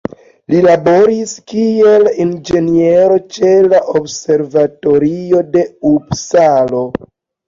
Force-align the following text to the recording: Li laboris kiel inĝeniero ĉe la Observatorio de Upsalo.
Li 0.51 0.59
laboris 0.67 1.33
kiel 1.49 2.07
inĝeniero 2.23 3.17
ĉe 3.35 3.51
la 3.73 3.81
Observatorio 3.99 5.43
de 5.57 5.67
Upsalo. 5.91 6.83